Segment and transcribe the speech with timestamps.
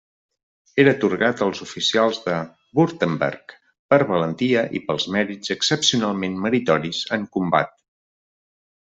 [0.83, 2.37] Era atorgat als oficials de
[2.79, 3.53] Württemberg
[3.93, 7.77] per valentia i pels mèrits excepcionalment meritoris en combat.